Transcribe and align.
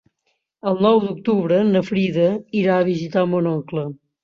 El 0.71 0.79
nou 0.85 1.01
d'octubre 1.03 1.59
na 1.69 1.85
Frida 1.91 2.27
irà 2.63 2.81
a 2.81 2.91
visitar 2.91 3.27
mon 3.37 3.55
oncle. 3.55 3.89